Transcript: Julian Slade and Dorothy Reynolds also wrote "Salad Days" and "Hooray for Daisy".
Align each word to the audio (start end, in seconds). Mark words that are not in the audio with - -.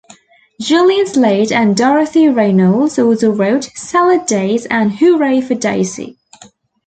Julian 0.59 1.05
Slade 1.05 1.51
and 1.51 1.77
Dorothy 1.77 2.27
Reynolds 2.27 2.97
also 2.97 3.29
wrote 3.29 3.65
"Salad 3.75 4.25
Days" 4.25 4.65
and 4.65 4.91
"Hooray 4.93 5.41
for 5.41 5.53
Daisy". 5.53 6.17